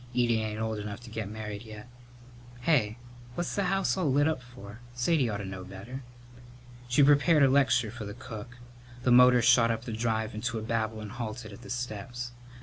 [0.15, 1.87] Edie ain't old enough to get married yet.
[2.61, 2.97] Hey,
[3.35, 4.79] what's the house all lit up for?
[4.95, 6.01] Sadie ought to know better."
[6.87, 8.57] She prepared a lecture for the cook.
[9.03, 12.31] The motor shot up the drive into a babble and halted at the steps.